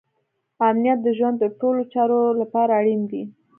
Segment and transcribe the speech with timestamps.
[0.67, 3.23] امنیت د ژوند د ټولو چارو لپاره اړین دی.